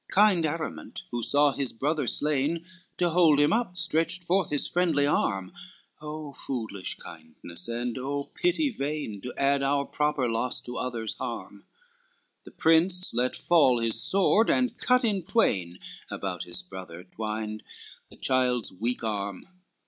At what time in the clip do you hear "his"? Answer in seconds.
1.51-1.71, 4.49-4.67, 13.77-14.01, 16.45-16.63